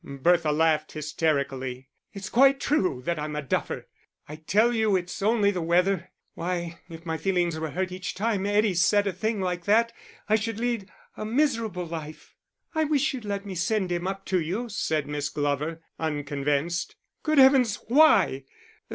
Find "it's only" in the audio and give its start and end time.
4.95-5.51